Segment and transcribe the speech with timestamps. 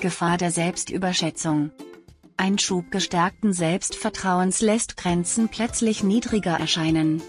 [0.00, 1.70] Gefahr der Selbstüberschätzung.
[2.36, 7.22] Ein Schub gestärkten Selbstvertrauens lässt Grenzen plötzlich niedriger erscheinen.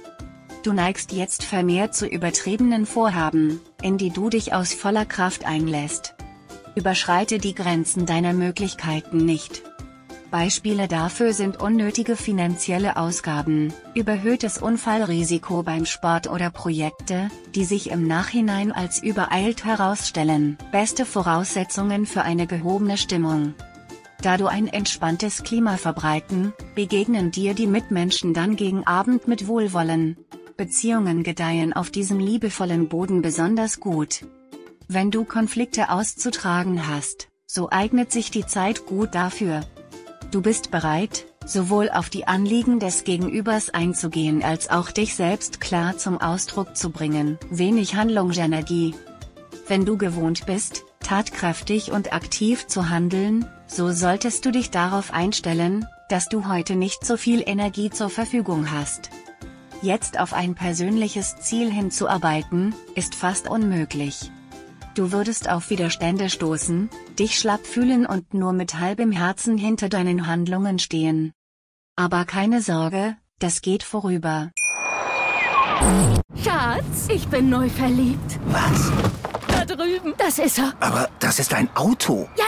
[0.63, 6.15] Du neigst jetzt vermehrt zu übertriebenen Vorhaben, in die du dich aus voller Kraft einlässt.
[6.75, 9.63] Überschreite die Grenzen deiner Möglichkeiten nicht.
[10.31, 18.07] Beispiele dafür sind unnötige finanzielle Ausgaben, überhöhtes Unfallrisiko beim Sport oder Projekte, die sich im
[18.07, 20.57] Nachhinein als übereilt herausstellen.
[20.71, 23.55] Beste Voraussetzungen für eine gehobene Stimmung.
[24.21, 30.15] Da du ein entspanntes Klima verbreiten, begegnen dir die Mitmenschen dann gegen Abend mit Wohlwollen.
[30.55, 34.25] Beziehungen gedeihen auf diesem liebevollen Boden besonders gut.
[34.87, 39.65] Wenn du Konflikte auszutragen hast, so eignet sich die Zeit gut dafür.
[40.31, 45.97] Du bist bereit, sowohl auf die Anliegen des Gegenübers einzugehen als auch dich selbst klar
[45.97, 47.37] zum Ausdruck zu bringen.
[47.49, 48.95] Wenig Handlungsenergie.
[49.67, 55.85] Wenn du gewohnt bist, tatkräftig und aktiv zu handeln, so solltest du dich darauf einstellen,
[56.07, 59.09] dass du heute nicht so viel Energie zur Verfügung hast.
[59.81, 64.31] Jetzt auf ein persönliches Ziel hinzuarbeiten, ist fast unmöglich.
[64.93, 70.27] Du würdest auf Widerstände stoßen, dich schlapp fühlen und nur mit halbem Herzen hinter deinen
[70.27, 71.31] Handlungen stehen.
[71.95, 74.51] Aber keine Sorge, das geht vorüber.
[76.43, 78.39] Schatz, ich bin neu verliebt.
[78.47, 78.91] Was?
[79.47, 80.13] Da drüben.
[80.17, 80.73] Das ist er.
[80.81, 82.27] Aber das ist ein Auto.
[82.37, 82.45] Ja,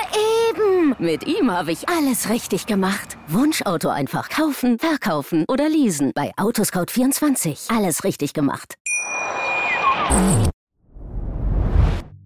[0.50, 0.96] eben.
[1.00, 3.18] Mit ihm habe ich alles richtig gemacht.
[3.28, 6.12] Wunschauto einfach kaufen, verkaufen oder leasen.
[6.14, 7.76] Bei Autoscout24.
[7.76, 8.76] Alles richtig gemacht.